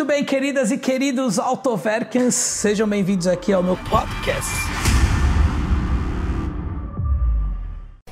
Muito 0.00 0.08
bem, 0.08 0.24
queridas 0.24 0.70
e 0.70 0.78
queridos 0.78 1.38
Autoverkens, 1.38 2.34
sejam 2.34 2.88
bem-vindos 2.88 3.26
aqui 3.26 3.52
ao 3.52 3.62
meu 3.62 3.76
podcast. 3.76 4.50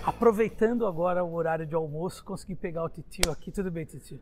Aproveitando 0.04 0.86
agora 0.86 1.24
o 1.24 1.32
horário 1.32 1.64
de 1.64 1.74
almoço, 1.74 2.22
consegui 2.22 2.54
pegar 2.56 2.84
o 2.84 2.90
titio 2.90 3.32
aqui. 3.32 3.50
Tudo 3.50 3.70
bem, 3.70 3.86
titio? 3.86 4.20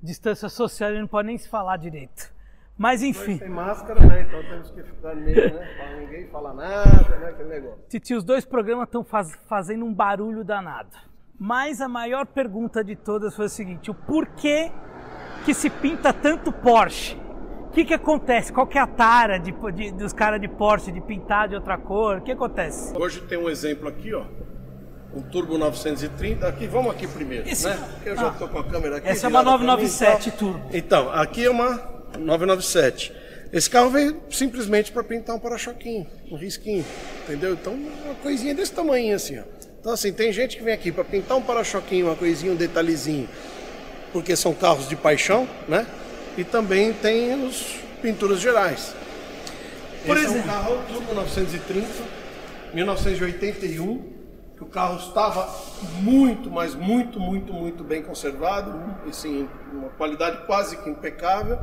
Distância 0.00 0.48
social, 0.48 0.90
ele 0.90 1.00
não 1.00 1.08
pode 1.08 1.26
nem 1.26 1.36
se 1.36 1.48
falar 1.48 1.78
direito. 1.78 2.32
Mas 2.78 3.02
enfim. 3.02 3.38
Sem 3.38 3.48
máscara, 3.48 4.06
né? 4.06 4.22
Então 4.28 4.40
temos 4.44 4.70
que 4.70 4.80
ficar 4.84 5.12
no 5.16 5.20
meio, 5.20 5.52
né? 5.52 5.66
Pra 5.76 5.96
ninguém 5.96 6.28
falar 6.28 6.54
nada, 6.54 7.18
né? 7.18 7.30
Aquele 7.30 7.48
negócio. 7.48 7.82
Titio, 7.88 8.18
os 8.18 8.22
dois 8.22 8.44
programas 8.44 8.86
estão 8.86 9.02
faz, 9.02 9.34
fazendo 9.48 9.84
um 9.84 9.92
barulho 9.92 10.44
danado. 10.44 10.96
Mas 11.36 11.80
a 11.80 11.88
maior 11.88 12.24
pergunta 12.26 12.84
de 12.84 12.94
todas 12.94 13.34
foi 13.34 13.46
o 13.46 13.50
seguinte: 13.50 13.90
o 13.90 13.94
porquê 13.94 14.70
que 15.44 15.54
se 15.54 15.70
pinta 15.70 16.12
tanto 16.12 16.52
Porsche? 16.52 17.16
O 17.70 17.72
que, 17.72 17.84
que 17.84 17.94
acontece? 17.94 18.52
Qual 18.52 18.66
que 18.66 18.76
é 18.76 18.80
a 18.80 18.86
tara 18.86 19.38
de, 19.38 19.54
de, 19.72 19.92
dos 19.92 20.12
caras 20.12 20.40
de 20.40 20.48
Porsche 20.48 20.90
de 20.90 21.00
pintar 21.00 21.48
de 21.48 21.54
outra 21.54 21.78
cor? 21.78 22.18
O 22.18 22.20
que 22.20 22.32
acontece? 22.32 22.96
Hoje 22.96 23.20
tem 23.20 23.38
um 23.38 23.48
exemplo 23.48 23.88
aqui, 23.88 24.12
ó. 24.12 24.24
Um 25.14 25.22
Turbo 25.22 25.56
930. 25.56 26.46
Aqui, 26.48 26.66
vamos 26.66 26.92
aqui 26.92 27.06
primeiro, 27.06 27.48
Esse- 27.48 27.68
né? 27.68 27.78
Eu 28.04 28.16
já 28.16 28.28
ah. 28.28 28.32
tô 28.32 28.48
com 28.48 28.58
a 28.58 28.64
câmera 28.64 28.96
aqui. 28.96 29.08
Essa 29.08 29.26
é 29.26 29.30
uma 29.30 29.40
virada 29.40 29.58
pra 29.58 29.76
mim 29.76 29.82
e 29.82 29.84
997 29.84 30.30
tal. 30.30 30.38
Turbo. 30.38 30.66
Então, 30.72 31.12
aqui 31.12 31.44
é 31.44 31.50
uma 31.50 31.80
997. 32.18 33.12
Esse 33.52 33.68
carro 33.68 33.90
veio 33.90 34.20
simplesmente 34.30 34.92
para 34.92 35.02
pintar 35.02 35.34
um 35.34 35.38
para-choquinho, 35.38 36.06
um 36.30 36.36
risquinho, 36.36 36.84
entendeu? 37.24 37.52
Então, 37.54 37.72
uma 37.72 38.14
coisinha 38.16 38.54
desse 38.54 38.72
tamanho 38.72 39.14
assim, 39.14 39.38
ó. 39.38 39.42
Então, 39.80 39.92
assim, 39.92 40.12
tem 40.12 40.32
gente 40.32 40.56
que 40.56 40.62
vem 40.62 40.74
aqui 40.74 40.92
para 40.92 41.02
pintar 41.02 41.36
um 41.36 41.42
para-choquinho, 41.42 42.06
uma 42.06 42.14
coisinha, 42.14 42.52
um 42.52 42.56
detalhezinho, 42.56 43.28
porque 44.12 44.34
são 44.36 44.52
carros 44.54 44.88
de 44.88 44.96
paixão, 44.96 45.48
né? 45.68 45.86
E 46.36 46.44
também 46.44 46.92
tem 46.92 47.44
os 47.46 47.76
pinturas 48.02 48.40
gerais. 48.40 48.94
Por 50.06 50.16
Esse 50.16 50.26
exemplo- 50.26 50.50
é 50.50 50.52
um 50.52 50.56
carro 50.56 50.78
Turbo 50.88 51.14
930, 51.14 51.86
1981, 52.72 54.02
que 54.56 54.62
o 54.62 54.66
carro 54.66 54.96
estava 54.98 55.48
muito, 56.00 56.50
mas 56.50 56.74
muito, 56.74 57.18
muito, 57.20 57.52
muito 57.52 57.84
bem 57.84 58.02
conservado, 58.02 58.72
assim, 59.08 59.48
uma 59.72 59.88
qualidade 59.90 60.46
quase 60.46 60.76
que 60.78 60.88
impecável, 60.88 61.58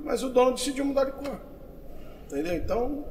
mas 0.00 0.22
o 0.22 0.28
dono 0.28 0.52
decidiu 0.52 0.84
mudar 0.84 1.04
de 1.04 1.12
cor. 1.12 1.40
Entendeu? 2.26 2.54
Então, 2.54 3.04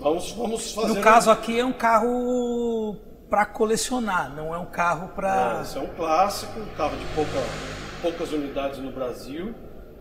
vamos, 0.00 0.32
vamos 0.32 0.72
fazer. 0.72 0.94
No 0.94 1.00
caso 1.00 1.30
aqui 1.30 1.58
é 1.58 1.64
um 1.64 1.72
carro 1.72 2.96
para 3.30 3.46
colecionar, 3.46 4.34
não 4.34 4.54
é 4.54 4.58
um 4.58 4.66
carro 4.66 5.08
para. 5.14 5.60
Esse 5.62 5.78
é 5.78 5.80
um 5.80 5.86
clássico, 5.88 6.58
um 6.60 6.66
carro 6.76 6.96
de 6.96 7.04
pouca, 7.14 7.30
poucas 8.02 8.32
unidades 8.32 8.78
no 8.80 8.90
Brasil. 8.90 9.54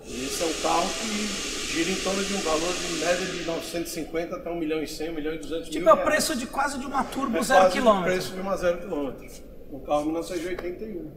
E 0.03 0.25
esse 0.25 0.41
é 0.41 0.45
um 0.47 0.61
carro 0.63 0.89
que 0.89 1.71
gira 1.71 1.91
em 1.91 1.95
torno 2.03 2.23
de 2.23 2.33
um 2.33 2.39
valor 2.39 2.73
de 2.73 2.93
média 3.05 3.25
de 3.27 3.43
950 3.45 4.35
até 4.35 4.49
1 4.49 4.55
milhão 4.55 4.81
e 4.81 4.87
100, 4.87 5.11
1 5.11 5.13
milhão 5.13 5.33
e 5.35 5.37
200 5.37 5.69
Tipo, 5.69 5.85
mil 5.85 5.89
é 5.89 5.93
o 5.93 6.03
preço 6.03 6.35
de 6.35 6.47
quase 6.47 6.79
de 6.79 6.85
uma 6.87 7.03
turbo 7.03 7.37
É 7.37 7.43
zero 7.43 7.69
quilômetro. 7.69 8.09
o 8.09 8.13
preço 8.13 8.33
de 8.33 8.41
uma 8.41 8.57
zero 8.57 8.79
quilômetro. 8.79 9.27
Um 9.71 9.79
carro 9.81 10.05
1981. 10.05 11.11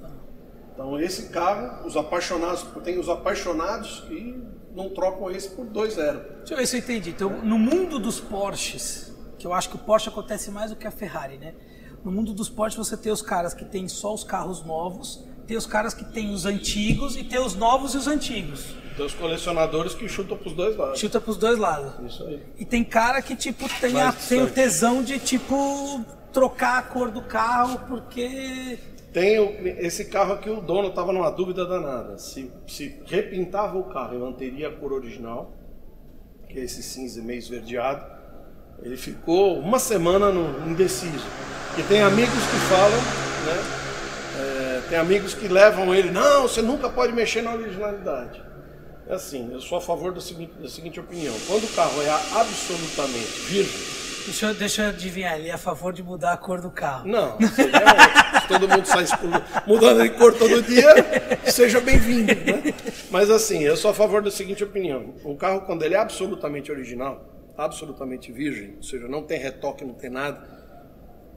Tá. 0.00 0.10
Então 0.72 1.00
esse 1.00 1.30
carro, 1.30 1.84
os 1.84 1.96
apaixonados, 1.96 2.62
tem 2.84 2.98
os 2.98 3.08
apaixonados 3.08 4.04
que 4.06 4.40
não 4.72 4.90
trocam 4.90 5.28
esse 5.32 5.50
por 5.50 5.66
dois 5.66 5.94
zero. 5.94 6.20
Deixa 6.38 6.54
eu 6.54 6.58
ver 6.58 6.66
se 6.66 6.76
eu 6.76 6.80
entendi. 6.80 7.10
Então, 7.10 7.42
no 7.42 7.58
mundo 7.58 7.98
dos 7.98 8.20
Porsches, 8.20 9.12
que 9.36 9.46
eu 9.46 9.52
acho 9.52 9.68
que 9.68 9.76
o 9.76 9.78
Porsche 9.80 10.08
acontece 10.10 10.50
mais 10.52 10.70
do 10.70 10.76
que 10.76 10.86
a 10.86 10.90
Ferrari, 10.92 11.38
né? 11.38 11.54
No 12.04 12.12
mundo 12.12 12.32
dos 12.32 12.48
Porsches 12.48 12.78
você 12.86 12.96
tem 12.96 13.10
os 13.10 13.20
caras 13.20 13.52
que 13.52 13.64
tem 13.64 13.88
só 13.88 14.14
os 14.14 14.22
carros 14.22 14.64
novos, 14.64 15.24
tem 15.46 15.56
os 15.56 15.66
caras 15.66 15.94
que 15.94 16.04
tem 16.04 16.32
os 16.32 16.44
antigos 16.46 17.16
e 17.16 17.24
tem 17.24 17.38
os 17.40 17.54
novos 17.54 17.94
e 17.94 17.98
os 17.98 18.06
antigos. 18.06 18.74
Tem 18.96 19.04
os 19.04 19.14
colecionadores 19.14 19.94
que 19.94 20.08
chutam 20.08 20.36
pros 20.36 20.54
dois 20.54 20.76
lados. 20.76 20.98
Chuta 20.98 21.20
pros 21.20 21.36
dois 21.36 21.58
lados. 21.58 21.92
Isso 22.10 22.24
aí. 22.24 22.42
E 22.58 22.64
tem 22.64 22.82
cara 22.82 23.20
que, 23.20 23.36
tipo, 23.36 23.68
tem, 23.80 24.00
a, 24.00 24.12
tem 24.12 24.42
o 24.42 24.50
tesão 24.50 25.02
de, 25.02 25.18
tipo, 25.18 26.02
trocar 26.32 26.78
a 26.78 26.82
cor 26.82 27.10
do 27.10 27.20
carro 27.22 27.80
porque. 27.88 28.78
Tem 29.12 29.38
o- 29.38 29.54
esse 29.78 30.06
carro 30.06 30.32
aqui, 30.34 30.48
o 30.50 30.60
dono 30.60 30.88
estava 30.88 31.12
numa 31.12 31.30
dúvida 31.30 31.64
danada. 31.66 32.18
Se, 32.18 32.50
se 32.66 33.00
repintava 33.06 33.76
o 33.78 33.84
carro 33.84 34.14
e 34.14 34.18
manteria 34.18 34.68
a 34.68 34.72
cor 34.72 34.92
original, 34.92 35.52
que 36.48 36.58
é 36.58 36.64
esse 36.64 36.82
cinza 36.82 37.22
meio 37.22 37.38
esverdeado, 37.38 38.04
ele 38.82 38.96
ficou 38.96 39.58
uma 39.58 39.78
semana 39.78 40.30
no 40.32 40.70
indeciso. 40.70 41.24
E 41.78 41.82
tem 41.82 42.00
amigos 42.02 42.32
que 42.34 42.56
falam, 42.68 42.98
né? 42.98 43.75
É, 44.86 44.90
tem 44.90 44.98
amigos 44.98 45.34
que 45.34 45.48
levam 45.48 45.94
ele, 45.94 46.10
não, 46.10 46.42
você 46.42 46.62
nunca 46.62 46.88
pode 46.88 47.12
mexer 47.12 47.42
na 47.42 47.54
originalidade. 47.54 48.42
É 49.08 49.14
assim, 49.14 49.52
eu 49.52 49.60
sou 49.60 49.78
a 49.78 49.80
favor 49.80 50.12
do 50.12 50.20
seguinte, 50.20 50.52
da 50.60 50.68
seguinte 50.68 50.98
opinião. 50.98 51.34
Quando 51.46 51.64
o 51.64 51.68
carro 51.68 52.02
é 52.02 52.10
absolutamente 52.10 53.40
virgem, 53.48 53.96
Deixa 54.26 54.46
eu, 54.46 54.54
deixa 54.54 54.82
eu 54.82 54.88
adivinhar, 54.88 55.38
ele 55.38 55.48
é 55.48 55.52
a 55.52 55.58
favor 55.58 55.92
de 55.92 56.02
mudar 56.02 56.32
a 56.32 56.36
cor 56.36 56.60
do 56.60 56.68
carro. 56.68 57.06
Não, 57.06 57.38
seria 57.54 57.76
ótimo. 57.76 58.40
Se 58.40 58.48
todo 58.48 58.68
mundo 58.68 58.84
sai 58.84 59.04
mudando 59.64 60.02
de 60.02 60.10
cor 60.10 60.34
todo 60.36 60.62
dia, 60.62 60.88
seja 61.44 61.80
bem-vindo. 61.80 62.34
Né? 62.34 62.74
Mas 63.08 63.30
assim, 63.30 63.62
eu 63.62 63.76
sou 63.76 63.92
a 63.92 63.94
favor 63.94 64.20
da 64.20 64.30
seguinte 64.30 64.64
opinião: 64.64 65.14
um 65.24 65.36
carro, 65.36 65.60
quando 65.60 65.84
ele 65.84 65.94
é 65.94 65.98
absolutamente 65.98 66.72
original, 66.72 67.24
absolutamente 67.56 68.32
virgem, 68.32 68.74
ou 68.78 68.82
seja, 68.82 69.06
não 69.06 69.22
tem 69.22 69.38
retoque, 69.38 69.84
não 69.84 69.94
tem 69.94 70.10
nada, 70.10 70.42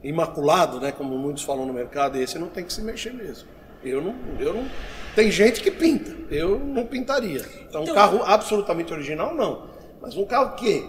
imaculado, 0.02 0.80
né, 0.80 0.92
como 0.92 1.16
muitos 1.18 1.42
falam 1.42 1.66
no 1.66 1.72
mercado, 1.72 2.16
esse 2.18 2.38
não 2.38 2.48
tem 2.48 2.64
que 2.64 2.72
se 2.72 2.82
mexer 2.82 3.12
mesmo. 3.12 3.48
Eu 3.84 4.00
não, 4.02 4.14
eu 4.38 4.52
não. 4.54 4.66
Tem 5.14 5.30
gente 5.30 5.60
que 5.60 5.70
pinta, 5.70 6.14
eu 6.32 6.58
não 6.58 6.86
pintaria. 6.86 7.44
Então, 7.68 7.80
um 7.80 7.84
Então- 7.84 7.94
carro 7.94 8.22
absolutamente 8.24 8.92
original, 8.92 9.34
não. 9.34 9.68
Mas 10.00 10.16
um 10.16 10.24
carro 10.24 10.54
que 10.56 10.84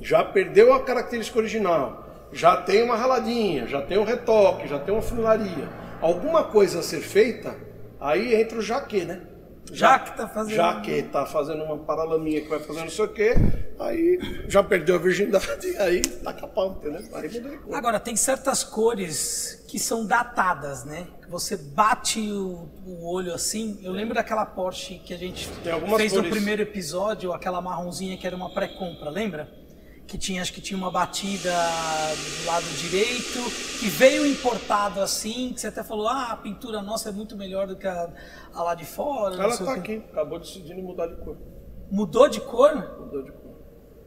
já 0.00 0.22
perdeu 0.24 0.72
a 0.72 0.82
característica 0.82 1.38
original, 1.38 2.06
já 2.32 2.56
tem 2.58 2.82
uma 2.82 2.96
raladinha, 2.96 3.66
já 3.66 3.82
tem 3.82 3.98
um 3.98 4.04
retoque, 4.04 4.68
já 4.68 4.78
tem 4.78 4.94
uma 4.94 5.02
funilaria, 5.02 5.68
alguma 6.00 6.44
coisa 6.44 6.78
a 6.80 6.82
ser 6.82 7.00
feita, 7.00 7.56
aí 8.00 8.34
entra 8.34 8.58
o 8.58 8.62
jaque, 8.62 9.04
né? 9.04 9.20
Já 9.72 9.98
que 9.98 10.16
tá 10.16 10.28
fazendo- 10.28 10.56
Já 10.56 10.80
que 10.80 11.02
tá 11.04 11.26
fazendo 11.26 11.64
uma 11.64 11.78
paralaminha 11.78 12.40
que 12.40 12.48
vai 12.48 12.58
fazer 12.60 12.80
não 12.80 12.90
sei 12.90 13.04
o 13.04 13.08
quê, 13.08 13.34
aí 13.78 14.18
já 14.48 14.62
perdeu 14.62 14.96
a 14.96 14.98
virgindade, 14.98 15.46
aí 15.78 16.00
taca 16.02 16.46
pau, 16.46 16.72
entendeu? 16.78 17.02
Aí 17.14 17.28
muda 17.28 17.48
de 17.50 17.56
cor. 17.58 17.74
Agora, 17.74 18.00
tem 18.00 18.16
certas 18.16 18.62
cores 18.64 19.64
que 19.68 19.78
são 19.78 20.04
datadas, 20.06 20.84
né? 20.84 21.06
Você 21.28 21.56
bate 21.56 22.20
o, 22.32 22.68
o 22.84 23.06
olho 23.12 23.32
assim. 23.32 23.78
Eu 23.82 23.92
lembro 23.92 24.14
daquela 24.14 24.44
Porsche 24.44 24.98
que 24.98 25.14
a 25.14 25.18
gente 25.18 25.48
fez 25.96 26.12
no 26.12 26.18
cores. 26.18 26.30
primeiro 26.30 26.62
episódio, 26.62 27.32
aquela 27.32 27.60
marronzinha 27.60 28.16
que 28.16 28.26
era 28.26 28.34
uma 28.34 28.50
pré-compra, 28.52 29.10
lembra? 29.10 29.48
Que 30.10 30.18
tinha, 30.18 30.42
acho 30.42 30.52
que 30.52 30.60
tinha 30.60 30.76
uma 30.76 30.90
batida 30.90 31.52
do 31.52 32.46
lado 32.46 32.64
direito, 32.64 33.38
que 33.78 33.86
veio 33.88 34.26
importado 34.26 35.00
assim, 35.00 35.52
que 35.54 35.60
você 35.60 35.68
até 35.68 35.84
falou, 35.84 36.08
ah, 36.08 36.32
a 36.32 36.36
pintura 36.36 36.82
nossa 36.82 37.10
é 37.10 37.12
muito 37.12 37.36
melhor 37.36 37.68
do 37.68 37.76
que 37.76 37.86
a, 37.86 38.10
a 38.52 38.62
lá 38.64 38.74
de 38.74 38.84
fora. 38.84 39.36
Ela 39.36 39.56
tá 39.56 39.74
quê." 39.74 39.78
aqui, 39.78 40.02
acabou 40.10 40.40
decidindo 40.40 40.82
mudar 40.82 41.06
de 41.06 41.14
cor. 41.22 41.36
Mudou 41.92 42.28
de 42.28 42.40
cor? 42.40 42.74
Mudou 42.98 43.22
de 43.22 43.30
cor. 43.30 43.52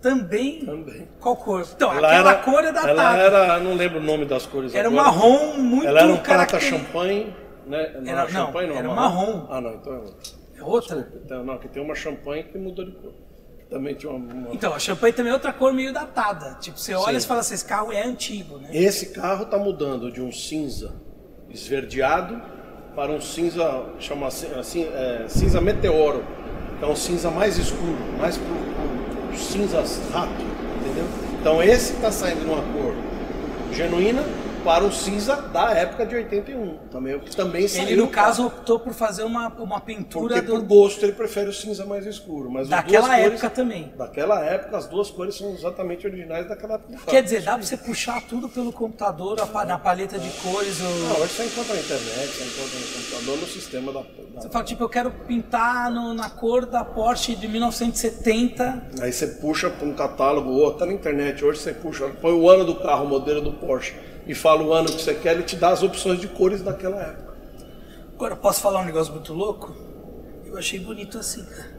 Também? 0.02 0.66
Também. 0.66 1.08
Qual 1.22 1.38
cor? 1.38 1.66
Então, 1.74 1.94
Ela 1.94 2.10
aquela 2.10 2.32
era, 2.32 2.44
cor 2.44 2.64
é 2.66 2.72
datada. 2.74 2.90
ela 2.90 3.18
era, 3.18 3.60
não 3.62 3.74
lembro 3.76 4.00
o 4.00 4.04
nome 4.04 4.26
das 4.26 4.46
cores 4.46 4.76
Era 4.76 4.90
agora. 4.90 5.04
marrom 5.06 5.54
muito 5.58 5.88
Ela 5.88 6.02
era 6.02 6.12
um 6.12 6.18
prata 6.18 6.60
champanhe, 6.60 7.34
né? 7.66 7.94
Não, 8.02 8.12
Era- 8.12 8.24
não, 8.24 8.30
champanhe 8.30 8.68
não, 8.70 8.76
era 8.76 8.90
marrom. 8.90 9.38
marrom. 9.38 9.48
Ah, 9.50 9.62
não, 9.62 9.74
então 9.76 9.94
é 9.94 10.00
outra. 10.00 10.16
É 10.58 10.64
outra? 10.64 11.14
Então, 11.24 11.46
não, 11.46 11.58
que 11.58 11.70
tem 11.70 11.82
uma 11.82 11.96
champanhe 11.96 12.44
que 12.44 12.58
mudou 12.58 12.84
de 12.84 12.92
cor. 12.92 13.14
Também 13.74 13.96
tinha 13.96 14.12
uma. 14.12 14.32
uma- 14.32 14.54
Então, 14.54 14.72
a 14.72 14.78
champanhe 14.78 15.14
também 15.14 15.32
é 15.32 15.34
outra 15.34 15.52
cor 15.52 15.74
meio 15.74 15.92
datada. 15.92 16.56
Tipo, 16.62 16.78
você 16.80 16.94
olha 16.94 17.20
Sim. 17.20 17.26
e 17.26 17.28
fala 17.28 17.40
assim, 17.40 17.56
esse 17.56 17.66
carro 17.66 17.92
é 17.92 18.04
antigo, 18.04 18.60
né? 18.60 18.70
Esse 18.72 19.08
carro 19.08 19.46
está 19.46 19.58
mudando 19.58 20.12
de 20.12 20.22
um 20.22 20.32
cinza 20.32 20.94
esverdeado 21.50 22.40
para 22.96 23.12
um 23.12 23.20
cinza, 23.20 23.86
chama 24.00 24.28
assim, 24.28 24.48
assim, 24.54 24.84
é, 24.84 25.26
cinza 25.28 25.60
meteoro, 25.60 26.24
que 26.78 26.86
é 26.86 26.88
um 26.88 26.96
cinza 26.96 27.32
mais 27.32 27.58
escuro, 27.58 27.98
mais 28.20 28.38
pro, 28.38 28.48
pro, 28.48 29.28
pro 29.30 29.38
cinza 29.38 29.84
rato, 30.12 30.32
entendeu? 30.80 31.06
Então 31.42 31.64
esse 31.64 31.94
está 31.94 32.12
saindo 32.12 32.46
numa 32.46 32.62
cor 32.62 32.94
genuína 33.74 34.24
para 34.64 34.84
o 34.84 34.92
cinza 34.92 35.36
da 35.36 35.72
época 35.72 36.06
de 36.06 36.16
81, 36.16 36.78
também, 36.92 37.20
que 37.20 37.36
também 37.36 37.68
saiu 37.68 37.88
Ele, 37.88 37.96
no 37.98 38.08
caso, 38.08 38.46
optou 38.48 38.80
por 38.80 38.94
fazer 38.94 39.24
uma, 39.24 39.48
uma 39.50 39.80
pintura 39.82 40.36
Porque 40.36 40.42
do- 40.48 40.54
por 40.54 40.62
gosto 40.64 41.04
ele 41.04 41.12
prefere 41.14 41.50
o 41.50 41.54
cinza 41.54 41.86
mais 41.86 42.06
escuro. 42.06 42.50
Mas 42.50 42.64
as 42.64 42.70
daquela 42.70 43.18
época 43.20 43.40
cores, 43.42 43.54
também. 43.56 43.94
Daquela 43.98 44.40
época, 44.44 44.78
as 44.78 44.88
duas 44.88 45.10
cores 45.12 45.36
são 45.36 45.54
exatamente 45.54 46.08
originais 46.08 46.48
daquela 46.48 46.76
época. 46.76 46.98
Quer 47.08 47.24
dizer, 47.24 47.42
dá 47.42 47.54
pra 47.58 47.64
você 47.66 47.78
puxar 47.78 48.22
tudo 48.22 48.48
pelo 48.50 48.72
computador, 48.72 49.40
a 49.42 49.66
na 49.66 49.78
paleta 49.78 50.18
de 50.18 50.30
cores. 50.42 50.80
Não, 50.80 50.88
o- 50.90 51.22
hoje 51.22 51.34
você 51.34 51.46
encontra 51.46 51.74
na 51.74 51.80
internet, 51.82 52.28
você 52.28 52.44
encontra 52.44 52.80
no 52.80 52.88
computador, 52.88 53.38
no 53.38 53.48
sistema 53.48 53.92
da. 53.94 54.00
da- 54.02 54.42
Você 54.42 54.50
fala, 54.50 54.66
tipo, 54.66 54.84
eu 54.84 54.90
quero 54.90 55.12
pintar 55.28 55.92
no- 55.92 56.14
na 56.14 56.30
cor 56.30 56.66
da 56.66 56.84
Porsche 56.84 57.36
de 57.36 57.48
1970. 57.48 58.84
Aí 59.02 59.12
você 59.12 59.28
puxa 59.28 59.70
para 59.70 59.88
um 59.88 59.94
catálogo 59.94 60.50
ou 60.52 60.70
até 60.70 60.86
na 60.86 60.94
internet. 60.94 61.44
Hoje 61.44 61.60
você 61.60 61.74
puxa, 61.74 62.10
põe 62.22 62.32
o 62.34 62.50
ano 62.50 62.64
do 62.66 62.76
carro, 62.76 63.06
o 63.06 63.10
modelo 63.10 63.42
do 63.42 63.54
Porsche 63.54 63.94
e 64.26 64.34
fala 64.34 64.64
o 64.64 64.74
ano 64.74 64.92
que 64.92 65.02
você 65.02 65.14
quer, 65.14 65.34
ele 65.34 65.44
te 65.44 65.56
dá 65.56 65.70
as 65.70 65.84
opções 65.84 66.20
de 66.20 66.28
cores 66.28 66.62
daquela 66.62 67.02
época. 67.02 67.34
Agora, 68.16 68.36
posso 68.36 68.62
falar 68.62 68.82
um 68.82 68.86
negócio 68.86 69.14
muito 69.14 69.34
louco? 69.34 69.76
Eu 70.46 70.58
achei 70.58 70.80
bonito 70.80 71.18
assim, 71.18 71.44
cara. 71.46 71.74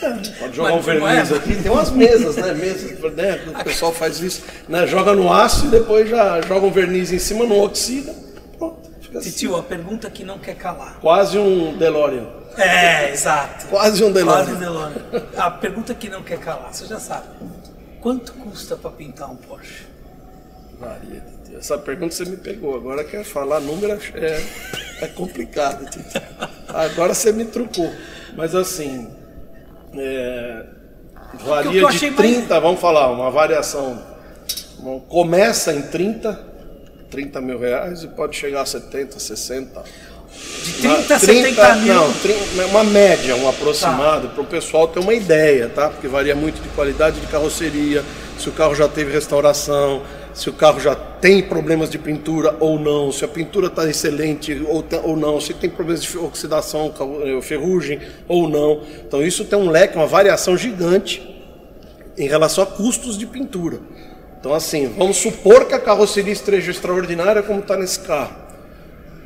Pode 0.38 0.56
jogar 0.56 0.74
um 0.74 0.80
verniz 0.80 1.32
é, 1.32 1.36
aqui, 1.36 1.60
tem 1.60 1.70
umas 1.70 1.90
mesas, 1.90 2.36
né? 2.36 2.54
Mesas, 2.54 3.12
né? 3.14 3.40
O 3.48 3.64
pessoal 3.64 3.92
faz 3.92 4.20
isso, 4.20 4.44
né? 4.68 4.86
Joga 4.86 5.12
no 5.14 5.32
aço 5.32 5.66
e 5.66 5.70
depois 5.70 6.08
já 6.08 6.40
joga 6.42 6.66
um 6.66 6.70
verniz 6.70 7.12
em 7.12 7.18
cima, 7.18 7.44
não 7.44 7.60
oxida. 7.60 8.14
Pronto, 8.56 8.88
fica 9.00 9.18
assim. 9.18 9.30
Titio, 9.30 9.56
a 9.56 9.62
pergunta 9.62 10.08
que 10.08 10.24
não 10.24 10.38
quer 10.38 10.54
calar. 10.54 10.98
Quase 11.00 11.36
um 11.36 11.76
DeLorean. 11.76 12.26
É, 12.56 13.10
exato. 13.12 13.66
Quase 13.66 14.02
um 14.04 14.12
DeLorean. 14.12 14.44
Quase 14.44 14.52
um 14.52 14.58
DeLorean. 14.58 14.92
A 15.36 15.50
pergunta 15.50 15.94
que 15.94 16.08
não 16.08 16.22
quer 16.22 16.38
calar, 16.38 16.72
você 16.72 16.86
já 16.86 17.00
sabe. 17.00 17.26
Quanto 18.00 18.32
custa 18.34 18.76
para 18.76 18.90
pintar 18.92 19.30
um 19.30 19.36
Porsche? 19.36 19.84
Maria 20.80 21.20
de 21.20 21.50
Deus. 21.50 21.58
Essa 21.64 21.78
pergunta 21.78 22.14
você 22.14 22.24
me 22.24 22.36
pegou. 22.36 22.76
Agora 22.76 23.04
quer 23.04 23.24
falar 23.24 23.60
número 23.60 23.98
é, 24.14 24.42
é 25.00 25.06
complicado. 25.08 25.88
Agora 26.68 27.14
você 27.14 27.32
me 27.32 27.44
trucou. 27.44 27.92
Mas 28.36 28.54
assim, 28.54 29.08
é, 29.94 30.64
varia 31.44 31.86
de 31.88 32.10
30, 32.10 32.48
mais... 32.48 32.62
vamos 32.62 32.80
falar, 32.80 33.10
uma 33.10 33.30
variação. 33.30 34.00
Começa 35.08 35.74
em 35.74 35.82
30, 35.82 36.40
30 37.10 37.40
mil 37.40 37.58
reais 37.58 38.04
e 38.04 38.08
pode 38.08 38.36
chegar 38.36 38.62
a 38.62 38.66
70, 38.66 39.18
60. 39.18 39.82
De 40.64 40.72
30 40.82 41.14
a 41.14 41.18
70 41.18 41.76
mil? 41.76 41.94
Não, 41.94 42.12
30, 42.12 42.66
uma 42.66 42.84
média, 42.84 43.34
um 43.34 43.48
aproximado, 43.48 44.28
tá. 44.28 44.34
para 44.34 44.42
o 44.42 44.46
pessoal 44.46 44.86
ter 44.86 45.00
uma 45.00 45.14
ideia, 45.14 45.68
tá? 45.68 45.88
Porque 45.88 46.06
varia 46.06 46.36
muito 46.36 46.62
de 46.62 46.68
qualidade 46.70 47.18
de 47.20 47.26
carroceria, 47.26 48.04
se 48.38 48.48
o 48.48 48.52
carro 48.52 48.74
já 48.74 48.86
teve 48.86 49.10
restauração, 49.10 50.02
se 50.38 50.48
o 50.48 50.52
carro 50.52 50.78
já 50.78 50.94
tem 50.94 51.42
problemas 51.42 51.90
de 51.90 51.98
pintura 51.98 52.56
ou 52.60 52.78
não, 52.78 53.10
se 53.10 53.24
a 53.24 53.28
pintura 53.28 53.66
está 53.66 53.90
excelente 53.90 54.54
ou, 54.68 54.84
ou 55.02 55.16
não, 55.16 55.40
se 55.40 55.52
tem 55.52 55.68
problemas 55.68 56.04
de 56.04 56.16
oxidação, 56.16 56.94
eh, 57.24 57.42
ferrugem 57.42 57.98
ou 58.28 58.48
não. 58.48 58.82
Então 59.04 59.20
isso 59.20 59.44
tem 59.44 59.58
um 59.58 59.68
leque, 59.68 59.96
uma 59.96 60.06
variação 60.06 60.56
gigante 60.56 61.20
em 62.16 62.28
relação 62.28 62.62
a 62.62 62.66
custos 62.68 63.18
de 63.18 63.26
pintura. 63.26 63.80
Então 64.38 64.54
assim, 64.54 64.86
vamos 64.96 65.16
supor 65.16 65.64
que 65.64 65.74
a 65.74 65.80
carroceria 65.80 66.32
esteja 66.32 66.70
extraordinária 66.70 67.42
como 67.42 67.58
está 67.58 67.76
nesse 67.76 67.98
carro. 67.98 68.36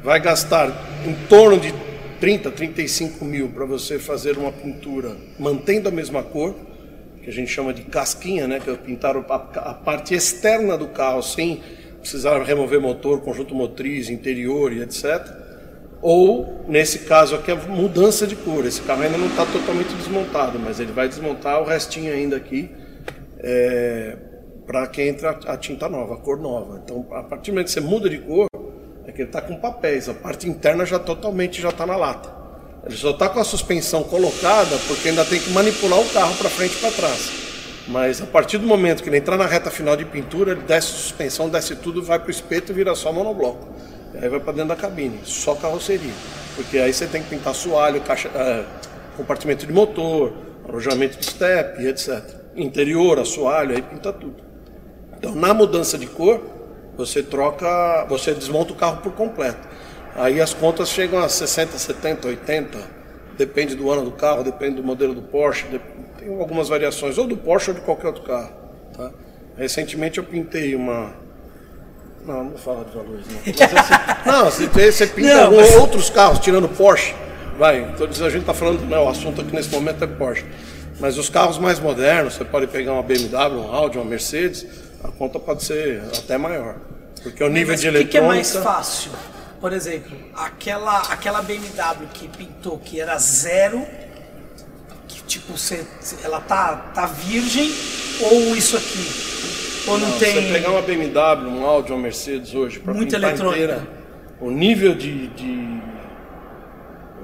Vai 0.02 0.18
gastar 0.18 0.68
em 1.06 1.12
torno 1.28 1.60
de 1.60 1.74
30, 2.20 2.50
35 2.52 3.22
mil 3.22 3.50
para 3.50 3.66
você 3.66 3.98
fazer 3.98 4.38
uma 4.38 4.50
pintura 4.50 5.14
mantendo 5.38 5.90
a 5.90 5.92
mesma 5.92 6.22
cor 6.22 6.54
que 7.22 7.30
a 7.30 7.32
gente 7.32 7.50
chama 7.50 7.72
de 7.72 7.82
casquinha, 7.82 8.48
né, 8.48 8.58
que 8.58 8.68
é 8.68 8.74
pintar 8.74 9.16
a 9.16 9.74
parte 9.74 10.14
externa 10.14 10.76
do 10.76 10.88
carro 10.88 11.22
sem 11.22 11.62
precisar 12.00 12.42
remover 12.42 12.80
motor, 12.80 13.20
conjunto 13.20 13.54
motriz, 13.54 14.10
interior 14.10 14.72
e 14.72 14.82
etc. 14.82 15.24
Ou, 16.02 16.64
nesse 16.66 17.00
caso 17.00 17.36
aqui, 17.36 17.52
a 17.52 17.54
mudança 17.54 18.26
de 18.26 18.34
cor. 18.34 18.66
Esse 18.66 18.82
carro 18.82 19.02
ainda 19.02 19.16
não 19.16 19.28
está 19.28 19.46
totalmente 19.46 19.94
desmontado, 19.94 20.58
mas 20.58 20.80
ele 20.80 20.90
vai 20.90 21.08
desmontar 21.08 21.62
o 21.62 21.64
restinho 21.64 22.12
ainda 22.12 22.36
aqui 22.36 22.68
é, 23.38 24.16
para 24.66 24.84
que 24.88 25.02
entre 25.02 25.28
a, 25.28 25.56
tinta 25.56 25.88
nova, 25.88 26.14
a 26.14 26.16
cor 26.16 26.40
nova. 26.40 26.80
Então, 26.82 27.06
a 27.12 27.22
partir 27.22 27.52
do 27.52 27.54
momento 27.54 27.66
que 27.66 27.72
você 27.72 27.80
muda 27.80 28.10
de 28.10 28.18
cor, 28.18 28.48
é 29.06 29.12
que 29.12 29.22
ele 29.22 29.28
está 29.28 29.40
com 29.40 29.54
papéis. 29.56 30.08
A 30.08 30.14
parte 30.14 30.48
interna 30.48 30.84
já 30.84 30.98
totalmente 30.98 31.62
já 31.62 31.68
está 31.68 31.86
na 31.86 31.96
lata. 31.96 32.41
Ele 32.84 32.96
só 32.96 33.10
está 33.10 33.28
com 33.28 33.38
a 33.38 33.44
suspensão 33.44 34.02
colocada 34.02 34.76
porque 34.88 35.08
ainda 35.08 35.24
tem 35.24 35.40
que 35.40 35.50
manipular 35.50 36.00
o 36.00 36.08
carro 36.10 36.34
para 36.36 36.50
frente 36.50 36.74
e 36.74 36.78
para 36.78 36.90
trás. 36.90 37.30
Mas 37.88 38.20
a 38.20 38.26
partir 38.26 38.58
do 38.58 38.66
momento 38.66 39.02
que 39.02 39.08
ele 39.08 39.18
entrar 39.18 39.36
na 39.36 39.46
reta 39.46 39.70
final 39.70 39.96
de 39.96 40.04
pintura, 40.04 40.52
ele 40.52 40.62
desce 40.62 40.88
a 40.88 40.96
suspensão, 40.96 41.48
desce 41.48 41.76
tudo, 41.76 42.02
vai 42.02 42.18
para 42.18 42.28
o 42.28 42.30
espeto 42.30 42.72
e 42.72 42.74
vira 42.74 42.94
só 42.94 43.12
monobloco. 43.12 43.68
E 44.14 44.18
aí 44.18 44.28
vai 44.28 44.40
para 44.40 44.52
dentro 44.52 44.68
da 44.68 44.76
cabine, 44.76 45.20
só 45.24 45.54
carroceria. 45.54 46.12
Porque 46.54 46.78
aí 46.78 46.92
você 46.92 47.06
tem 47.06 47.22
que 47.22 47.30
pintar 47.30 47.54
soalho, 47.54 48.00
caixa, 48.00 48.28
é, 48.34 48.64
compartimento 49.16 49.66
de 49.66 49.72
motor, 49.72 50.32
alojamento 50.68 51.18
de 51.18 51.26
step, 51.26 51.84
etc. 51.86 52.22
Interior, 52.54 53.18
assoalho, 53.18 53.74
aí 53.74 53.82
pinta 53.82 54.12
tudo. 54.12 54.36
Então 55.18 55.34
na 55.34 55.54
mudança 55.54 55.96
de 55.96 56.06
cor, 56.06 56.40
você 56.96 57.22
troca, 57.22 58.04
você 58.08 58.34
desmonta 58.34 58.72
o 58.72 58.76
carro 58.76 58.98
por 58.98 59.12
completo. 59.12 59.68
Aí 60.14 60.40
as 60.40 60.52
contas 60.52 60.88
chegam 60.88 61.18
a 61.18 61.28
60, 61.28 61.78
70, 61.78 62.28
80, 62.28 62.78
depende 63.36 63.74
do 63.74 63.90
ano 63.90 64.04
do 64.04 64.12
carro, 64.12 64.44
depende 64.44 64.76
do 64.76 64.84
modelo 64.84 65.14
do 65.14 65.22
Porsche, 65.22 65.66
tem 66.18 66.38
algumas 66.38 66.68
variações, 66.68 67.16
ou 67.18 67.26
do 67.26 67.36
Porsche 67.36 67.70
ou 67.70 67.76
de 67.76 67.82
qualquer 67.82 68.08
outro 68.08 68.22
carro. 68.22 68.52
Tá? 68.96 69.10
Recentemente 69.56 70.18
eu 70.18 70.24
pintei 70.24 70.74
uma. 70.74 71.12
Não, 72.26 72.44
não 72.44 72.50
vou 72.50 72.58
falar 72.58 72.84
de 72.84 72.94
valores, 72.94 73.26
não. 73.26 73.40
Mas, 73.44 73.62
assim, 73.62 73.94
não, 74.26 74.44
você, 74.44 74.92
você 74.92 75.06
pinta 75.06 75.44
não, 75.44 75.56
mas... 75.56 75.74
outros 75.76 76.10
carros, 76.10 76.38
tirando 76.38 76.68
Porsche. 76.68 77.14
Vai, 77.58 77.80
então 77.80 78.06
a 78.06 78.30
gente 78.30 78.38
está 78.38 78.54
falando, 78.54 78.80
né, 78.86 78.98
o 78.98 79.08
assunto 79.08 79.40
aqui 79.40 79.54
nesse 79.54 79.70
momento 79.70 80.02
é 80.04 80.06
Porsche. 80.06 80.44
Mas 81.00 81.18
os 81.18 81.28
carros 81.28 81.58
mais 81.58 81.80
modernos, 81.80 82.34
você 82.34 82.44
pode 82.44 82.66
pegar 82.68 82.92
uma 82.92 83.02
BMW, 83.02 83.58
um 83.58 83.74
Audi, 83.74 83.98
uma 83.98 84.04
Mercedes, 84.04 84.66
a 85.02 85.08
conta 85.08 85.38
pode 85.38 85.64
ser 85.64 86.02
até 86.16 86.38
maior. 86.38 86.76
Porque 87.22 87.42
o 87.42 87.48
nível 87.48 87.72
mas 87.72 87.80
de 87.80 87.88
eletrônica. 87.88 88.18
O 88.18 88.20
que 88.20 88.24
é 88.24 88.28
mais 88.28 88.54
fácil? 88.56 89.10
Por 89.62 89.72
exemplo, 89.72 90.18
aquela, 90.34 91.02
aquela 91.02 91.40
BMW 91.40 92.08
que 92.12 92.26
pintou 92.26 92.80
que 92.80 93.00
era 93.00 93.16
zero, 93.16 93.86
que 95.06 95.22
tipo, 95.22 95.56
você, 95.56 95.86
ela 96.24 96.40
tá, 96.40 96.90
tá 96.92 97.06
virgem, 97.06 97.70
ou 98.20 98.56
isso 98.56 98.76
aqui? 98.76 99.88
Ou 99.88 100.00
não, 100.00 100.08
não 100.08 100.18
tem. 100.18 100.34
Você 100.34 100.52
pegar 100.52 100.70
uma 100.70 100.82
BMW, 100.82 101.48
um 101.48 101.64
Audi, 101.64 101.92
uma 101.92 102.00
Mercedes 102.00 102.52
hoje, 102.56 102.80
para 102.80 102.92
pintar 102.92 103.22
eletrônica. 103.22 103.62
inteira, 103.62 103.88
o 104.40 104.50
nível 104.50 104.96
de, 104.96 105.28
de 105.28 105.80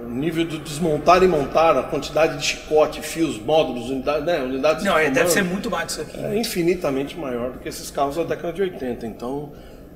o 0.00 0.08
nível 0.08 0.44
de 0.44 0.58
desmontar 0.58 1.20
e 1.25 1.26
montar, 1.26 1.76
a 1.76 1.82
quantidade 1.82 2.38
de 2.38 2.46
chicote, 2.46 3.02
fios, 3.02 3.37
módulos, 3.37 3.91
unidades, 3.91 4.25
né, 4.25 4.41
unidades 4.41 4.84
Não, 4.84 4.94
de 4.94 5.00
é, 5.00 5.11
deve 5.11 5.29
ser 5.29 5.43
muito 5.43 5.69
mais 5.69 5.91
isso 5.91 6.02
aqui. 6.02 6.25
É 6.25 6.38
infinitamente 6.38 7.19
maior 7.19 7.50
do 7.50 7.58
que 7.58 7.69
esses 7.69 7.91
carros 7.91 8.14
da 8.14 8.23
década 8.23 8.52
de 8.52 8.62
80. 8.62 9.05
Então, 9.06 9.52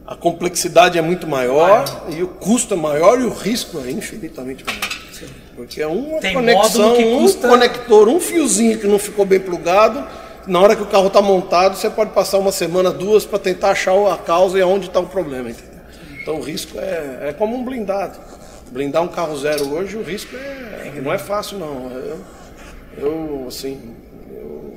a 0.07 0.17
complexidade 0.17 0.99
é 0.99 1.03
muito 1.03 1.27
maior 1.27 1.85
e 2.09 2.23
o 2.23 2.29
custo 2.29 2.75
é 2.75 2.77
maior 2.77 3.21
e 3.21 3.25
o 3.25 3.31
risco 3.31 3.81
é 3.85 3.91
infinitamente 3.91 4.65
maior. 4.65 4.81
Sim. 5.13 5.27
Porque 5.55 5.81
é 5.81 5.87
uma 5.87 6.19
Tem 6.19 6.35
conexão, 6.35 6.95
custa... 7.19 7.47
um 7.47 7.51
conector, 7.51 8.09
um 8.09 8.21
fiozinho 8.21 8.79
que 8.79 8.87
não 8.87 8.99
ficou 8.99 9.25
bem 9.25 9.39
plugado. 9.39 10.05
Na 10.47 10.61
hora 10.61 10.75
que 10.75 10.83
o 10.83 10.87
carro 10.87 11.07
está 11.07 11.23
montado, 11.23 11.77
você 11.77 11.89
pode 11.89 12.11
passar 12.11 12.39
uma 12.39 12.51
semana, 12.51 12.91
duas, 12.91 13.25
para 13.25 13.39
tentar 13.39 13.71
achar 13.71 13.95
a 14.13 14.17
causa 14.17 14.59
e 14.59 14.63
aonde 14.63 14.89
está 14.89 14.99
o 14.99 15.07
problema. 15.07 15.51
Entendeu? 15.51 15.81
Então 16.21 16.37
o 16.37 16.41
risco 16.41 16.79
é, 16.81 17.29
é 17.29 17.35
como 17.37 17.57
um 17.57 17.65
blindado. 17.65 18.19
Blindar 18.73 19.03
um 19.03 19.09
carro 19.09 19.37
zero 19.37 19.69
hoje, 19.73 19.97
o 19.97 20.03
risco 20.03 20.35
é, 20.35 21.01
não 21.01 21.13
é 21.13 21.19
fácil 21.19 21.59
não. 21.59 21.91
Eu, 21.91 22.21
eu 22.97 23.45
assim, 23.47 23.95
eu, 24.31 24.75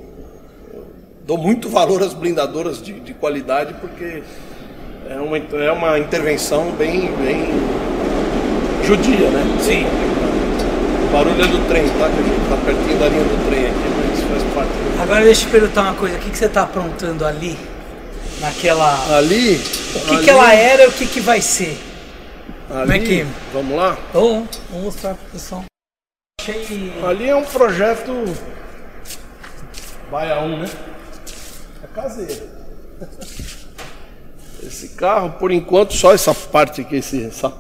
eu 0.74 0.88
dou 1.26 1.38
muito 1.38 1.70
valor 1.70 2.04
às 2.04 2.14
blindadoras 2.14 2.82
de, 2.82 3.00
de 3.00 3.14
qualidade 3.14 3.74
porque 3.76 4.22
é 5.10 5.20
uma, 5.20 5.38
é 5.38 5.72
uma 5.72 6.00
intervenção 6.00 6.72
bem, 6.72 7.12
bem 7.16 7.50
judia, 8.84 9.30
né? 9.30 9.58
Sim. 9.62 9.86
O 11.08 11.12
barulho 11.12 11.44
é 11.44 11.48
do 11.48 11.68
trem, 11.68 11.88
tá? 11.90 12.10
Que 12.10 12.20
a 12.20 12.24
gente 12.24 12.50
tá 12.50 12.58
pertinho 12.66 13.00
da 13.00 13.08
linha 13.10 13.24
do 13.24 13.50
trem 13.50 13.66
aqui, 13.68 13.84
mas 13.98 14.24
faz 14.24 14.54
parte. 14.54 14.72
Agora 15.02 15.24
deixa 15.24 15.46
eu 15.46 15.52
perguntar 15.52 15.82
uma 15.84 15.94
coisa, 15.94 16.18
o 16.18 16.20
que, 16.20 16.30
que 16.30 16.38
você 16.38 16.46
está 16.46 16.64
aprontando 16.64 17.26
ali? 17.26 17.58
Naquela. 18.42 19.18
Ali? 19.18 19.56
O 19.96 20.00
que, 20.00 20.14
ali... 20.16 20.24
que 20.24 20.30
ela 20.30 20.54
era 20.54 20.84
e 20.84 20.88
o 20.88 20.92
que, 20.92 21.06
que 21.06 21.20
vai 21.20 21.42
ser? 21.42 21.78
Ali, 22.70 22.80
Como 22.82 22.94
é 22.94 23.00
que. 23.00 23.26
Vamos 23.54 23.78
lá? 23.78 23.98
Vou 24.12 24.48
mostrar 24.74 25.14
para 25.14 25.28
o 25.28 25.32
pessoal. 25.32 25.66
Achei... 26.42 26.94
Ali 27.08 27.30
é 27.30 27.36
um 27.36 27.46
projeto. 27.46 28.12
Baia 30.12 30.40
1, 30.42 30.60
né? 30.60 30.70
É 31.84 31.88
caseiro. 31.96 32.44
Esse 34.68 34.90
carro, 34.90 35.34
por 35.40 35.52
enquanto, 35.52 35.94
só 35.94 36.14
essa 36.14 36.34
parte 36.34 36.82
aqui, 36.82 36.96
esse, 36.96 37.26
essa, 37.26 37.54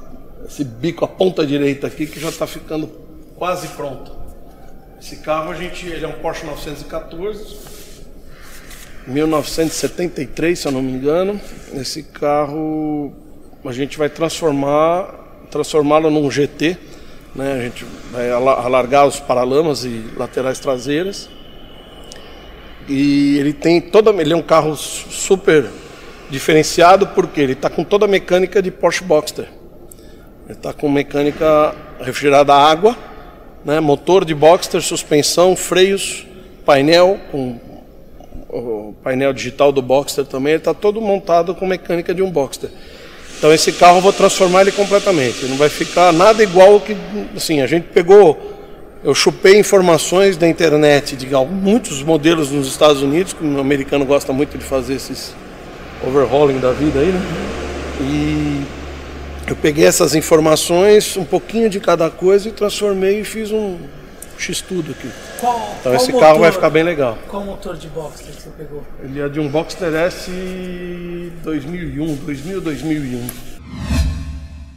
esse 0.48 0.64
bico, 0.64 1.06
a 1.06 1.08
ponta 1.08 1.46
direita 1.46 1.88
aqui, 1.88 2.08
que 2.08 2.20
já 2.20 2.30
está 2.30 2.48
ficando 2.48 2.90
quase 3.36 3.68
pronto. 3.70 4.12
Esse 5.00 5.18
carro, 5.18 5.52
a 5.52 5.56
gente, 5.56 5.86
ele 5.86 6.04
é 6.04 6.08
um 6.08 6.14
Porsche 6.14 6.46
914, 6.46 7.58
1973, 9.08 10.58
se 10.58 10.68
eu 10.68 10.72
não 10.72 10.82
me 10.82 10.92
engano. 10.92 11.40
Esse 11.74 12.02
carro, 12.02 13.14
a 13.64 13.72
gente 13.72 13.98
vai 13.98 14.10
transformar, 14.10 15.14
transformá-lo 15.52 16.10
num 16.10 16.30
GT, 16.32 16.78
né? 17.36 17.54
A 17.54 17.62
gente 17.62 17.86
vai 18.12 18.32
alargar 18.32 19.06
os 19.06 19.20
paralamas 19.20 19.84
e 19.84 20.06
laterais 20.18 20.60
traseiras. 20.60 21.30
E 22.88 23.38
ele 23.38 23.54
tem 23.54 23.80
toda, 23.80 24.10
ele 24.12 24.34
é 24.34 24.36
um 24.36 24.42
carro 24.42 24.76
super 24.76 25.70
Diferenciado 26.30 27.08
porque 27.08 27.40
ele 27.40 27.54
está 27.54 27.70
com 27.70 27.84
toda 27.84 28.06
a 28.06 28.08
mecânica 28.08 28.62
de 28.62 28.72
Porsche 28.72 29.04
Boxster. 29.04 29.46
Ele 30.46 30.58
está 30.58 30.74
com 30.74 30.90
mecânica 30.90 31.74
refrigerada 32.00 32.54
a 32.54 32.70
água, 32.70 32.96
né, 33.64 33.80
motor 33.80 34.26
de 34.26 34.34
Boxster, 34.34 34.82
suspensão, 34.82 35.56
freios, 35.56 36.26
painel 36.66 37.20
com 37.32 37.60
o 38.50 38.96
painel 39.04 39.34
digital 39.34 39.72
do 39.72 39.82
Boxster 39.82 40.26
também. 40.26 40.54
Ele 40.54 40.62
está 40.62 40.74
todo 40.74 41.02
montado 41.02 41.54
com 41.56 41.66
mecânica 41.66 42.14
de 42.14 42.22
um 42.22 42.32
Boxster. 42.32 42.70
Então 43.38 43.54
esse 43.54 43.72
carro 43.74 43.98
eu 43.98 44.02
vou 44.02 44.14
transformar 44.14 44.62
ele 44.62 44.72
completamente. 44.72 45.40
Ele 45.42 45.50
não 45.50 45.58
vai 45.58 45.70
ficar 45.70 46.14
nada 46.14 46.42
igual 46.42 46.80
que 46.80 46.96
assim 47.36 47.62
a 47.62 47.68
gente 47.68 47.88
pegou 47.88 48.56
eu 49.06 49.14
chupei 49.14 49.60
informações 49.60 50.36
da 50.36 50.48
internet 50.48 51.16
de 51.16 51.28
muitos 51.52 52.02
modelos 52.02 52.50
nos 52.50 52.68
Estados 52.68 53.04
Unidos, 53.04 53.34
que 53.34 53.46
o 53.46 53.60
americano 53.60 54.04
gosta 54.04 54.34
muito 54.34 54.58
de 54.58 54.64
fazer 54.64 54.96
esses 54.96 55.36
overhauling 56.06 56.60
da 56.60 56.72
vida 56.72 57.00
aí, 57.00 57.12
né? 57.12 57.22
E 58.02 58.66
eu 59.48 59.56
peguei 59.56 59.86
essas 59.86 60.16
informações, 60.16 61.16
um 61.18 61.26
pouquinho 61.26 61.70
de 61.70 61.80
cada 61.80 62.10
coisa 62.10 62.50
e 62.50 62.52
transformei 62.52 63.22
e 63.22 63.24
fiz 63.24 63.52
um 63.52 63.78
X-tudo 64.38 64.92
aqui. 64.92 65.10
Qual, 65.40 65.56
então 65.80 65.92
qual 65.92 65.96
esse 65.96 66.12
motor, 66.12 66.28
carro 66.28 66.40
vai 66.40 66.52
ficar 66.52 66.70
bem 66.70 66.84
legal. 66.84 67.18
Qual 67.28 67.44
motor 67.44 67.78
de 67.78 67.88
Boxster 67.88 68.34
que 68.34 68.42
você 68.42 68.50
pegou? 68.50 68.84
Ele 69.02 69.22
é 69.22 69.30
de 69.30 69.40
um 69.40 69.48
Boxster 69.48 69.94
S 69.94 70.32
2001, 71.44 72.16
2000 72.16 72.62
2001. 72.62 73.28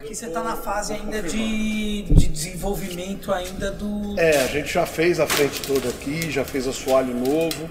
Aqui 0.00 0.14
você 0.14 0.26
está 0.26 0.42
na 0.42 0.56
fase 0.56 0.94
ainda 0.94 1.22
de, 1.22 2.02
de, 2.02 2.28
desenvolvimento 2.28 3.32
ainda 3.32 3.70
do. 3.70 4.18
É, 4.18 4.42
a 4.42 4.46
gente 4.46 4.72
já 4.72 4.86
fez 4.86 5.20
a 5.20 5.26
frente 5.26 5.60
toda 5.62 5.88
aqui, 5.88 6.30
já 6.30 6.44
fez 6.44 6.66
assoalho 6.66 7.12
novo, 7.14 7.68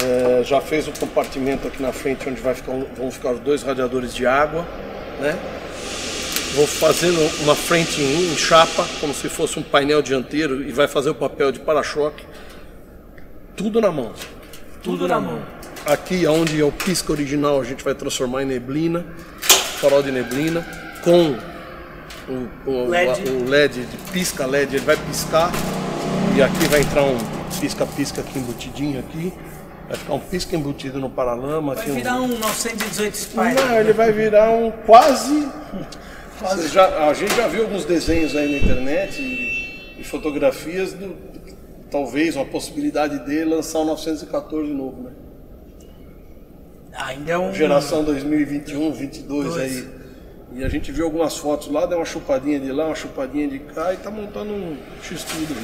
é, 0.00 0.42
já 0.44 0.60
fez 0.60 0.88
o 0.88 0.92
compartimento 0.92 1.68
aqui 1.68 1.82
na 1.82 1.92
frente 1.92 2.28
onde 2.28 2.40
vai 2.40 2.54
ficar, 2.54 2.72
vão 2.96 3.10
ficar 3.10 3.32
os 3.32 3.40
dois 3.40 3.62
radiadores 3.62 4.14
de 4.14 4.26
água, 4.26 4.66
né? 5.20 5.38
Vou 6.54 6.66
fazer 6.66 7.10
uma 7.40 7.54
frente 7.54 8.02
em 8.02 8.36
chapa, 8.36 8.86
como 9.00 9.14
se 9.14 9.28
fosse 9.28 9.58
um 9.58 9.62
painel 9.62 10.02
dianteiro 10.02 10.62
e 10.62 10.70
vai 10.70 10.86
fazer 10.86 11.10
o 11.10 11.14
papel 11.14 11.50
de 11.50 11.58
para-choque. 11.60 12.24
Tudo 13.56 13.80
na 13.80 13.90
mão. 13.90 14.12
Tudo, 14.82 14.98
Tudo 14.98 15.08
na, 15.08 15.18
mão. 15.18 15.32
mão. 15.36 15.42
Aqui, 15.86 16.26
onde 16.26 16.60
é 16.60 16.64
o 16.64 16.70
pisca 16.70 17.10
original, 17.10 17.60
a 17.60 17.64
gente 17.64 17.82
vai 17.82 17.94
transformar 17.94 18.42
em 18.42 18.46
neblina, 18.46 19.04
farol 19.80 20.02
de 20.02 20.12
neblina, 20.12 20.66
com 21.02 21.36
o, 22.28 22.70
o, 22.70 22.88
LED. 22.88 23.30
o 23.30 23.48
LED, 23.48 23.86
pisca 24.12 24.46
LED, 24.46 24.76
ele 24.76 24.84
vai 24.84 24.96
piscar 24.96 25.50
e 26.36 26.42
aqui 26.42 26.64
vai 26.68 26.80
entrar 26.80 27.02
um 27.02 27.16
pisca-pisca 27.60 28.20
aqui 28.20 28.38
embutidinho 28.38 29.00
aqui. 29.00 29.32
Vai 29.92 29.98
ficar 29.98 30.14
um 30.14 30.20
pisca 30.20 30.56
embutido 30.56 30.98
no 30.98 31.10
paralama. 31.10 31.74
Vai 31.74 31.84
virar 31.84 32.18
um, 32.18 32.24
um 32.24 32.38
918 32.38 33.14
Spider. 33.14 33.54
Não, 33.54 33.78
ele 33.78 33.92
vai 33.92 34.10
virar 34.10 34.50
um 34.50 34.70
quase. 34.70 35.46
quase. 36.38 36.68
Já, 36.68 37.10
a 37.10 37.12
gente 37.12 37.34
já 37.34 37.46
viu 37.46 37.64
alguns 37.64 37.84
desenhos 37.84 38.34
aí 38.34 38.50
na 38.50 38.56
internet 38.56 39.20
e, 39.20 40.00
e 40.00 40.02
fotografias 40.04 40.94
do 40.94 41.14
talvez 41.90 42.36
uma 42.36 42.46
possibilidade 42.46 43.18
dele 43.26 43.54
lançar 43.54 43.80
o 43.80 43.82
um 43.82 43.88
914 43.88 44.72
novo, 44.72 45.02
né? 45.02 45.10
Ainda 46.94 47.32
é 47.32 47.36
um. 47.38 47.52
Geração 47.52 48.02
2021, 48.02 48.92
22 48.92 49.44
Dois. 49.46 49.60
aí. 49.60 49.88
E 50.54 50.64
a 50.64 50.70
gente 50.70 50.90
viu 50.90 51.04
algumas 51.04 51.36
fotos 51.36 51.68
lá, 51.68 51.84
deu 51.84 51.98
uma 51.98 52.06
chupadinha 52.06 52.58
de 52.58 52.72
lá, 52.72 52.86
uma 52.86 52.94
chupadinha 52.94 53.46
de 53.46 53.58
cá 53.58 53.92
e 53.92 53.98
tá 53.98 54.10
montando 54.10 54.54
um 54.54 54.78
X-Tudo. 55.02 55.54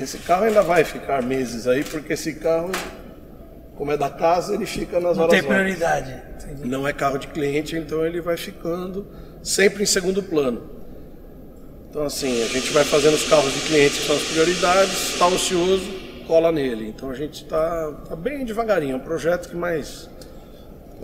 Esse 0.00 0.18
carro 0.18 0.44
ainda 0.44 0.62
vai 0.62 0.84
ficar 0.84 1.20
meses 1.20 1.66
aí, 1.66 1.82
porque 1.82 2.12
esse 2.12 2.34
carro, 2.34 2.70
como 3.76 3.90
é 3.92 3.96
da 3.96 4.10
casa, 4.10 4.54
ele 4.54 4.66
fica 4.66 5.00
nas 5.00 5.16
Não 5.16 5.24
horas 5.24 5.40
tem 5.40 5.48
prioridade. 5.48 6.14
Entendi. 6.36 6.68
Não 6.68 6.86
é 6.86 6.92
carro 6.92 7.18
de 7.18 7.28
cliente, 7.28 7.76
então 7.76 8.04
ele 8.04 8.20
vai 8.20 8.36
ficando 8.36 9.06
sempre 9.42 9.82
em 9.82 9.86
segundo 9.86 10.22
plano. 10.22 10.70
Então 11.90 12.04
assim, 12.04 12.42
a 12.42 12.46
gente 12.46 12.72
vai 12.72 12.84
fazendo 12.84 13.14
os 13.14 13.28
carros 13.28 13.52
de 13.52 13.60
cliente 13.60 14.00
que 14.00 14.06
são 14.06 14.16
as 14.16 14.22
prioridades, 14.22 15.10
está 15.12 15.26
ocioso, 15.26 15.90
cola 16.26 16.50
nele. 16.50 16.88
Então 16.88 17.10
a 17.10 17.14
gente 17.14 17.44
está 17.44 17.92
tá 18.08 18.16
bem 18.16 18.44
devagarinho, 18.44 18.94
é 18.94 18.96
um 18.96 19.00
projeto 19.00 19.48
que 19.48 19.56
mais 19.56 20.08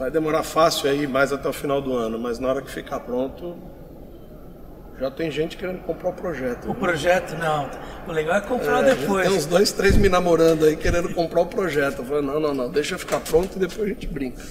Vai 0.01 0.11
demorar 0.11 0.43
fácil 0.43 0.89
aí, 0.89 1.07
mais 1.07 1.31
até 1.31 1.47
o 1.47 1.53
final 1.53 1.83
do 1.83 1.95
ano, 1.95 2.19
mas 2.19 2.39
na 2.39 2.49
hora 2.49 2.63
que 2.63 2.71
ficar 2.71 3.01
pronto, 3.01 3.55
já 5.01 5.11
tem 5.11 5.31
gente 5.31 5.57
querendo 5.57 5.79
comprar 5.79 6.11
o 6.11 6.13
projeto. 6.13 6.67
O 6.67 6.75
né? 6.75 6.77
projeto, 6.79 7.35
não. 7.39 7.71
O 8.07 8.13
legal 8.13 8.37
é 8.37 8.41
comprar 8.43 8.87
é, 8.87 8.95
depois. 8.95 9.27
Tem 9.27 9.37
uns 9.37 9.47
dois, 9.47 9.73
três 9.73 9.97
me 9.97 10.11
namorando 10.11 10.67
aí 10.67 10.77
querendo 10.77 11.15
comprar 11.15 11.41
o 11.41 11.47
projeto. 11.47 12.01
Eu 12.01 12.05
falei, 12.05 12.23
não, 12.23 12.39
não, 12.39 12.53
não, 12.53 12.71
deixa 12.71 12.99
ficar 12.99 13.21
pronto 13.21 13.57
e 13.57 13.59
depois 13.59 13.87
a 13.87 13.89
gente 13.89 14.07
brinca. 14.07 14.43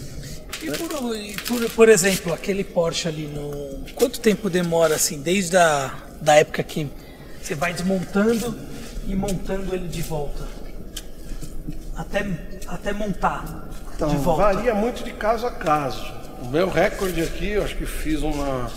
E, 0.64 0.70
né? 0.72 0.76
por, 0.76 0.90
por, 0.90 1.70
por, 1.70 1.90
exemplo, 1.90 2.34
aquele 2.34 2.64
Porsche 2.64 3.08
ali, 3.08 3.28
no... 3.28 3.86
quanto 3.94 4.20
tempo 4.20 4.50
demora 4.50 4.96
assim, 4.96 5.22
desde 5.22 5.56
a 5.56 5.94
da 6.20 6.36
época 6.36 6.64
que 6.64 6.90
você 7.42 7.54
vai 7.54 7.72
desmontando 7.72 8.58
e 9.08 9.16
montando 9.16 9.74
ele 9.76 9.88
de 9.88 10.02
volta? 10.02 10.48
Até, 11.96 12.26
até 12.68 12.92
montar. 12.92 13.70
Então, 13.96 14.10
varia 14.20 14.74
muito 14.74 15.04
de 15.04 15.12
caso 15.14 15.46
a 15.46 15.52
caso. 15.52 16.12
O 16.42 16.48
meu 16.48 16.70
recorde 16.70 17.22
aqui, 17.22 17.52
eu 17.52 17.64
acho 17.64 17.76
que 17.76 17.86
fiz 17.86 18.22
uma. 18.24 18.72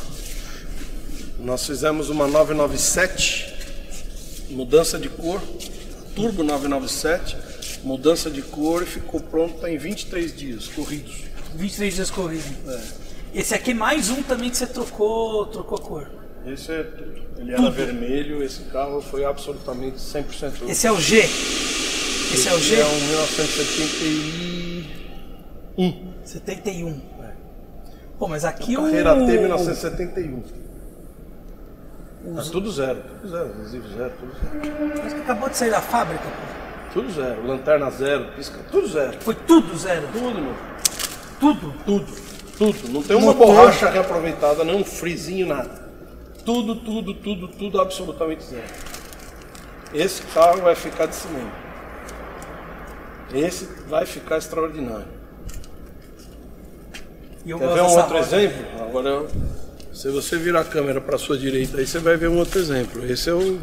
Nós 1.43 1.67
fizemos 1.67 2.09
uma 2.09 2.29
997, 2.29 3.53
mudança 4.51 4.97
de 4.97 5.09
cor, 5.09 5.43
Turbo 6.15 6.45
997, 6.45 7.37
mudança 7.83 8.31
de 8.31 8.43
cor 8.43 8.85
e 8.85 8.87
ficou 8.87 9.21
pronta 9.21 9.69
em 9.69 9.77
23 9.77 10.37
dias 10.37 10.69
corridos. 10.69 11.25
23 11.57 11.95
dias 11.97 12.11
corridos. 12.11 12.47
É. 12.69 13.41
Esse 13.41 13.57
aqui 13.57 13.73
é 13.73 13.75
mais 13.75 14.09
um 14.09 14.23
também 14.23 14.51
que 14.51 14.57
você 14.57 14.69
trocou, 14.69 15.47
trocou 15.47 15.79
a 15.79 15.81
cor. 15.81 16.09
Esse 16.47 16.71
é 16.71 16.85
tudo. 16.85 17.23
Ele 17.37 17.57
tudo. 17.57 17.67
era 17.67 17.71
vermelho, 17.71 18.41
esse 18.41 18.63
carro 18.65 19.03
foi 19.03 19.25
absolutamente 19.25 19.97
100% 19.97 20.69
Esse 20.69 20.87
é 20.87 20.93
o 20.93 21.01
G? 21.01 21.19
Esse, 21.19 22.35
esse 22.35 22.49
é 22.49 22.55
o 22.55 22.61
G? 22.61 22.77
É 22.77 22.85
um 22.85 23.01
1970 23.01 24.89
um. 25.77 26.13
71. 26.25 26.89
É. 26.89 27.33
Pô, 28.17 28.29
mas 28.29 28.45
aqui 28.45 28.77
o. 28.77 28.83
Carreira 28.83 29.27
T 29.27 29.39
1971. 29.39 30.63
Os... 32.25 32.51
Tudo 32.51 32.71
zero, 32.71 33.03
tudo 33.21 33.29
zero, 33.29 33.51
adesivo 33.51 33.89
zero, 33.89 34.13
tudo 34.19 34.33
zero. 34.41 35.03
Mas 35.03 35.13
que 35.13 35.21
acabou 35.21 35.49
de 35.49 35.57
sair 35.57 35.71
da 35.71 35.81
fábrica, 35.81 36.23
pô. 36.23 36.93
Tudo 36.93 37.11
zero, 37.11 37.47
lanterna 37.47 37.91
zero, 37.91 38.27
pisca, 38.37 38.59
tudo 38.71 38.87
zero. 38.87 39.21
Foi 39.21 39.35
tudo 39.35 39.77
zero? 39.77 40.07
Tudo, 40.13 40.41
meu. 40.41 40.55
Tudo? 41.41 41.75
Tudo, 41.85 42.07
tudo. 42.59 42.89
Não 42.93 43.03
tem 43.03 43.17
uma 43.17 43.35
borracha 43.35 43.91
reaproveitada, 43.91 44.63
nem 44.63 44.77
um 44.77 44.85
frizinho, 44.85 45.47
nada. 45.47 45.83
Tudo, 46.45 46.77
tudo, 46.77 47.15
tudo, 47.15 47.49
tudo 47.49 47.81
absolutamente 47.81 48.45
zero. 48.45 48.63
Esse 49.93 50.23
carro 50.23 50.63
vai 50.63 50.75
ficar 50.75 51.07
de 51.07 51.17
cinema. 51.17 51.51
Esse 53.35 53.65
vai 53.89 54.07
ficar 54.07 54.39
extraordinário. 54.39 55.07
Quer 57.45 57.59
ver 57.59 57.83
um 57.83 57.97
outro 57.97 58.19
exemplo? 58.19 58.65
Agora, 58.81 59.27
se 59.93 60.11
você 60.11 60.39
virar 60.39 60.61
a 60.61 60.65
câmera 60.65 61.01
para 61.01 61.19
sua 61.19 61.37
direita, 61.37 61.79
aí 61.79 61.87
você 61.87 61.99
vai 61.99 62.17
ver 62.17 62.29
um 62.29 62.39
outro 62.39 62.59
exemplo. 62.59 63.05
Esse 63.11 63.29
é 63.29 63.35
o 63.35 63.59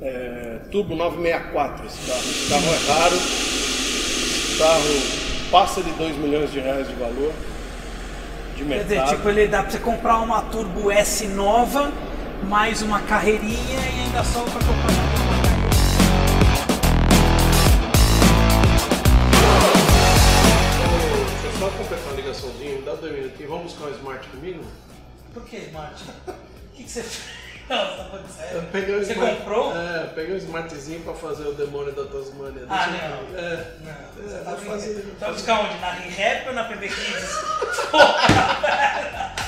é, 0.00 0.58
Turbo 0.70 0.96
964. 0.96 1.86
Esse 1.86 1.98
carro. 2.06 2.20
esse 2.20 2.48
carro 2.48 2.64
é 2.64 2.92
raro. 2.92 3.16
Esse 3.16 4.58
carro 4.58 5.50
passa 5.50 5.82
de 5.82 5.90
2 5.92 6.16
milhões 6.16 6.50
de 6.50 6.60
reais 6.60 6.88
de 6.88 6.94
valor. 6.94 7.32
De 8.56 8.64
mercado. 8.64 8.88
Quer 8.88 9.02
dizer, 9.02 9.16
tipo, 9.16 9.28
ele 9.28 9.46
dá 9.46 9.62
para 9.62 9.72
você 9.72 9.78
comprar 9.78 10.18
uma 10.20 10.42
Turbo 10.42 10.90
S 10.90 11.26
nova, 11.28 11.92
mais 12.48 12.80
uma 12.80 13.00
carreirinha 13.00 13.80
e 13.96 14.00
ainda 14.06 14.24
só 14.24 14.42
para 14.42 14.64
comprar 14.64 14.94
dois 23.04 23.12
minutinhos, 23.16 23.50
vamos 23.50 23.72
buscar 23.72 23.86
um 23.86 23.94
smart 23.96 24.28
comigo? 24.28 24.64
Por 25.34 25.44
que 25.44 25.56
smart? 25.56 26.02
O 26.28 26.76
que, 26.76 26.84
que 26.84 26.90
você 26.90 27.02
fez? 27.02 27.44
Não, 27.68 27.78
você 27.78 27.96
tá 27.96 28.04
falando 28.04 28.28
sério. 28.28 28.56
Eu 28.58 28.62
peguei 28.64 28.98
você 28.98 29.12
smart, 29.14 29.36
comprou? 29.38 29.74
É, 29.74 30.06
peguei 30.14 30.34
um 30.34 30.38
smartzinho 30.38 31.00
pra 31.00 31.14
fazer 31.14 31.48
o 31.48 31.54
demônio 31.54 31.92
da 31.92 32.04
Tasmania. 32.04 32.66
Ah, 32.68 32.86
não. 32.88 33.38
É, 33.38 33.72
não. 33.80 34.22
Você 34.22 34.34
é, 34.34 34.38
tá, 34.40 34.56
fazer, 34.56 35.16
tá 35.18 35.32
buscar 35.32 35.60
onde? 35.60 35.78
Na 35.78 35.92
ReHap 35.92 36.48
ou 36.48 36.54
na 36.54 36.64
PB 36.64 36.88
Kids? 36.88 37.38
Porra, 37.90 39.34